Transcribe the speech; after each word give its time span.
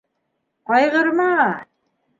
Ҡайғырма! 0.71 1.31